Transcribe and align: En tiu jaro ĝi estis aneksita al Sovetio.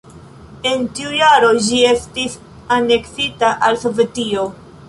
En 0.69 0.87
tiu 0.99 1.11
jaro 1.19 1.51
ĝi 1.67 1.83
estis 1.91 2.39
aneksita 2.79 3.55
al 3.69 3.83
Sovetio. 3.87 4.53